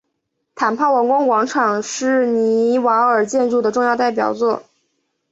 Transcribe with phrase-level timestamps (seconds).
[0.55, 4.63] 帕坦王宫广场是尼瓦尔建筑的重要代表作。